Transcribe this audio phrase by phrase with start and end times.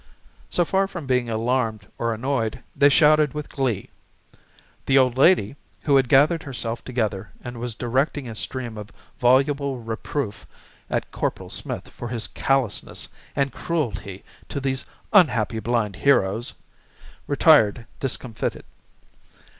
[0.49, 3.91] So far from being alarmed or annoyed, they shouted with glee.
[4.87, 9.77] The old lady, who had gathered herself together and was directing a stream of voluble
[9.77, 10.47] reproof
[10.89, 16.55] at Corporal Smith for his "callousness and cruelty to these unhappy blind heroes,"
[17.27, 18.65] retired discomfited.